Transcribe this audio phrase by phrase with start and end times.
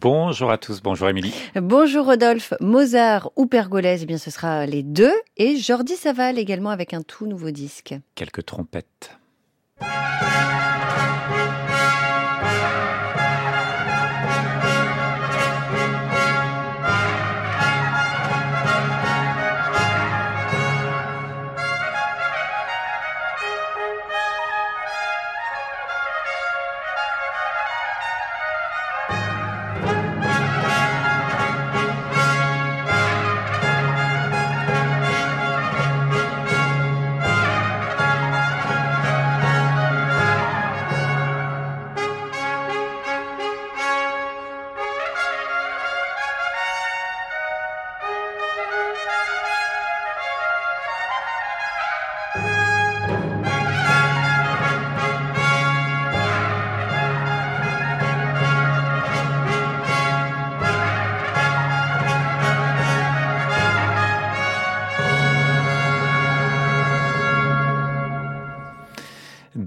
[0.00, 1.34] Bonjour à tous, bonjour Émilie.
[1.56, 5.12] Bonjour Rodolphe, Mozart ou Pergolèse, eh bien ce sera les deux.
[5.36, 7.96] Et Jordi Saval également avec un tout nouveau disque.
[8.14, 9.18] Quelques trompettes.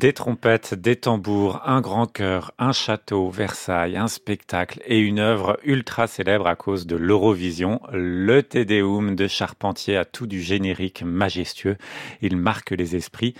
[0.01, 5.59] Des trompettes, des tambours, un grand chœur, un château, Versailles, un spectacle et une œuvre
[5.63, 11.03] ultra célèbre à cause de l'Eurovision, le Te Deum de Charpentier a tout du générique
[11.03, 11.77] majestueux.
[12.23, 13.35] Il marque les esprits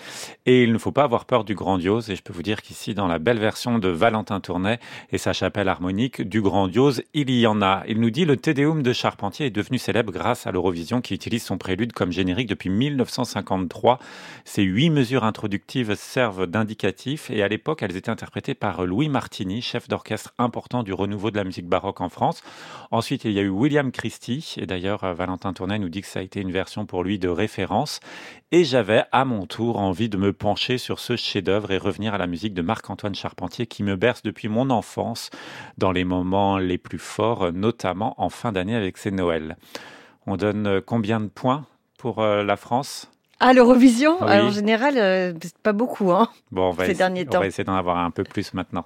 [0.45, 2.93] et il ne faut pas avoir peur du grandiose et je peux vous dire qu'ici
[2.93, 4.79] dans la belle version de Valentin Tournet
[5.11, 7.81] et sa chapelle harmonique, du grandiose, il y en a.
[7.87, 11.15] Il nous dit le Te Deum de Charpentier est devenu célèbre grâce à l'Eurovision qui
[11.15, 13.97] utilise son prélude comme générique depuis 1953.
[14.45, 19.61] Ces huit mesures introductives servent d'indicatifs et à l'époque elles étaient interprétées par Louis Martini,
[19.61, 22.43] chef d'orchestre important du renouveau de la musique baroque en France.
[22.91, 26.07] Ensuite il y a eu William Christie et d'ailleurs euh, Valentin Tournay nous dit que
[26.07, 27.99] ça a été une version pour lui de référence
[28.51, 32.17] et j'avais à mon tour envie de me pencher sur ce chef-d'œuvre et revenir à
[32.17, 35.29] la musique de Marc-Antoine Charpentier qui me berce depuis mon enfance
[35.77, 39.57] dans les moments les plus forts, notamment en fin d'année avec ses Noëls.
[40.27, 41.65] On donne euh, combien de points
[41.97, 43.11] pour euh, la France?
[43.41, 47.39] Ah, l'Eurovision En général, euh, pas beaucoup, hein, bon, on va ces derniers temps.
[47.39, 48.85] On va essayer d'en avoir un peu plus maintenant.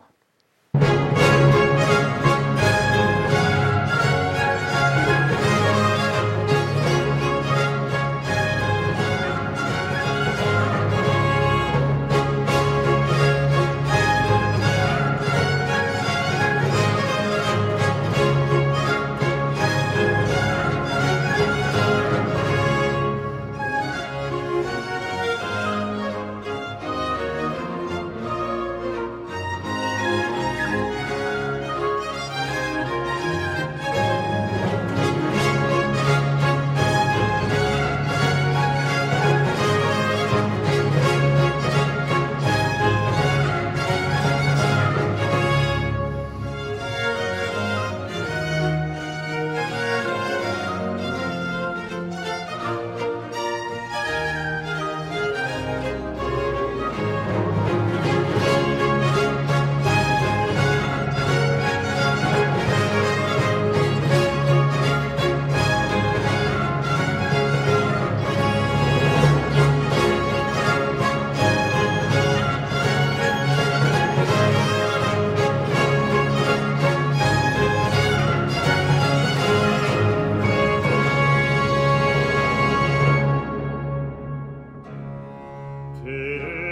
[86.05, 86.64] Tere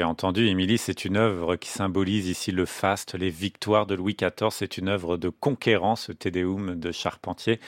[0.00, 3.84] Alors, vous avez entendu, Émilie, c'est une œuvre qui symbolise ici le faste, les victoires
[3.84, 4.48] de Louis XIV.
[4.50, 7.60] C'est une œuvre de conquérant, ce Tédéum de Charpentier.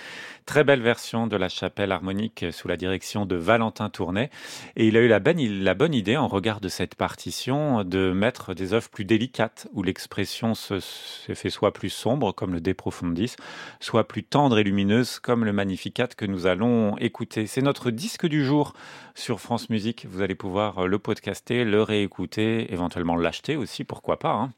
[0.47, 4.31] Très belle version de la chapelle harmonique sous la direction de Valentin Tournet.
[4.77, 8.12] Et il a eu la bonne, la bonne idée, en regard de cette partition, de
[8.12, 12.62] mettre des œuvres plus délicates, où l'expression se, se, fait soit plus sombre, comme le
[12.62, 13.37] De Profundis,
[13.79, 17.47] soit plus tendre et lumineuse, comme le Magnificat que nous allons écouter.
[17.47, 18.73] C'est notre disque du jour
[19.15, 20.07] sur France Musique.
[20.09, 24.33] Vous allez pouvoir le podcaster le réécouter, éventuellement l'acheter aussi, pourquoi pas.
[24.33, 24.52] Hein.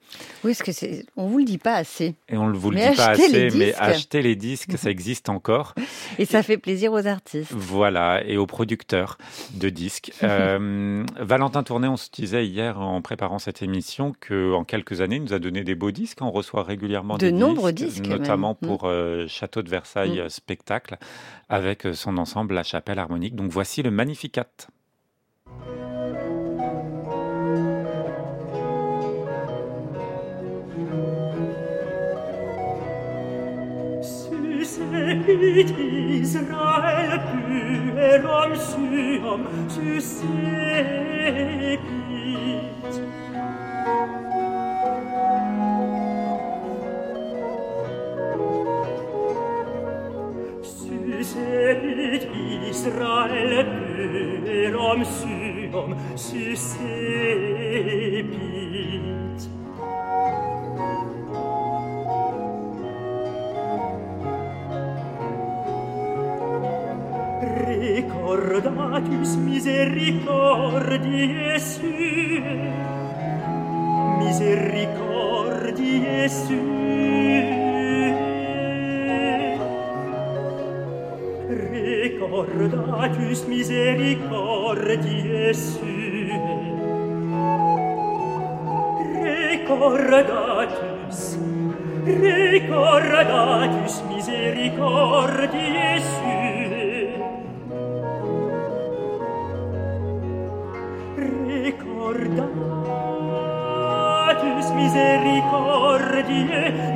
[0.45, 2.15] Oui, parce que c'est, on vous le dit pas assez.
[2.29, 5.75] Et on ne vous le dit pas assez, mais acheter les disques, ça existe encore.
[6.19, 7.53] Et ça fait plaisir aux artistes.
[7.53, 9.19] Voilà, et aux producteurs
[9.55, 10.13] de disques.
[10.23, 15.23] euh, Valentin Tourné, on se disait hier en préparant cette émission qu'en quelques années, il
[15.25, 16.19] nous a donné des beaux disques.
[16.21, 18.69] On reçoit régulièrement de des nombreux disques, disques, notamment même.
[18.71, 20.29] pour euh, Château de Versailles Mm.
[20.29, 20.99] spectacle,
[21.49, 23.35] avec son ensemble La Chapelle Harmonique.
[23.35, 24.47] Donc voici le Magnificat.
[35.15, 35.71] Repitit
[36.23, 40.25] Israel pueram suam suscepit.
[50.63, 52.23] Suscepit
[52.73, 53.67] Israel
[54.43, 57.55] pueram suam suscepit.
[68.35, 72.51] Accordatis misericordiae sue,
[74.19, 77.43] misericordiae sue.
[81.71, 86.35] Recordatis misericordiae sue,
[89.23, 91.39] recordatis,
[92.03, 96.44] recordatis misericordiae sue.
[106.27, 106.95] di me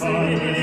[0.00, 0.59] see.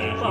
[0.00, 0.30] Est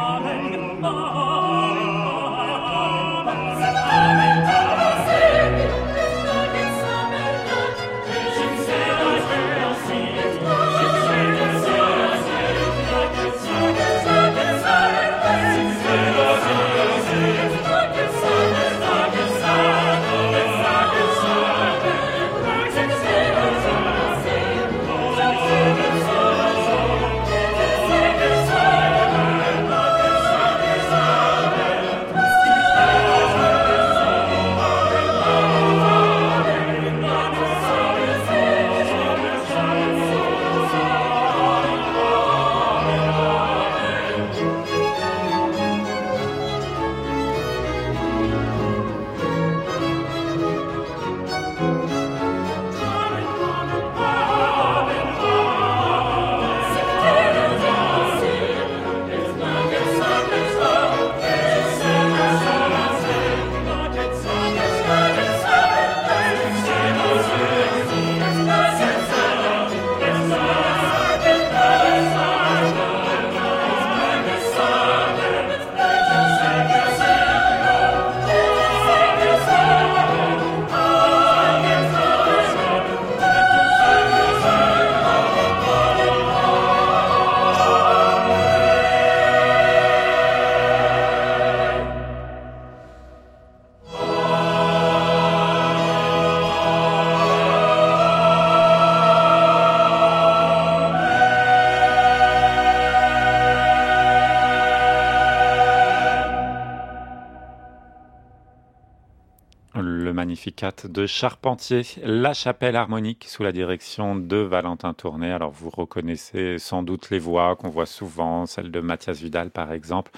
[109.81, 115.31] Le Magnificat de Charpentier, la chapelle harmonique sous la direction de Valentin Tourné.
[115.31, 119.71] Alors vous reconnaissez sans doute les voix qu'on voit souvent, celle de Mathias Vidal par
[119.71, 120.11] exemple,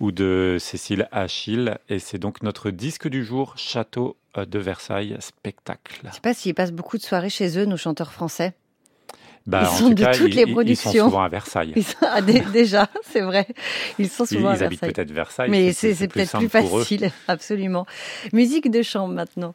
[0.00, 1.78] ou de Cécile Achille.
[1.88, 6.00] Et c'est donc notre disque du jour, Château de Versailles spectacle.
[6.02, 8.54] Je ne sais pas s'ils passent beaucoup de soirées chez eux, nos chanteurs français.
[9.46, 11.04] Bah, Ils en sont tout de cas, toutes ils, les ils- ils sont productions.
[11.04, 11.72] souvent à Versailles.
[11.76, 13.46] Ils sont- ah, dé- déjà, c'est vrai.
[13.98, 14.92] Ils sont Ils, souvent à ils habitent Versailles.
[14.94, 15.50] peut-être Versailles.
[15.50, 16.48] Mais c'est peut-être plus eux.
[16.48, 17.86] facile, absolument.
[18.32, 19.54] Musique de chambre maintenant.